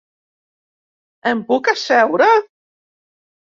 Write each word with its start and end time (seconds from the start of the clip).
Em 1.33 1.45
puc 1.51 1.71
asseure? 1.75 2.31